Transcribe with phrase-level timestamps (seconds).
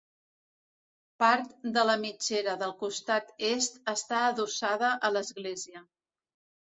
[1.23, 5.85] Part de la mitgera del costat Est està adossada a l'església.